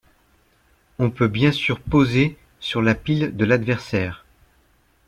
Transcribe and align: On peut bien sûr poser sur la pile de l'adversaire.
On 0.97 1.11
peut 1.11 1.27
bien 1.27 1.51
sûr 1.51 1.79
poser 1.79 2.35
sur 2.59 2.81
la 2.81 2.95
pile 2.95 3.37
de 3.37 3.45
l'adversaire. 3.45 4.25